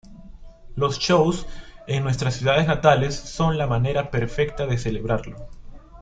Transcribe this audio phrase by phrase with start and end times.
[0.75, 1.45] Los shows
[1.85, 5.47] en nuestras ciudades natales son la manera perfecta de celebrarlo.